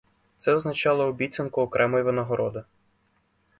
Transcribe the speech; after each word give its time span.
Це 0.37 0.53
означало 0.53 1.05
обіцянку 1.05 1.61
окремої 1.61 2.03
винагороди. 2.03 2.63